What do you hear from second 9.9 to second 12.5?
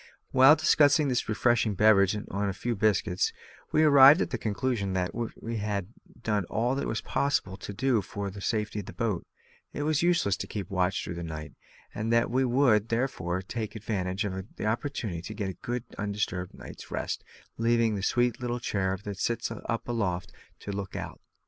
useless to keep a watch through the night, and that we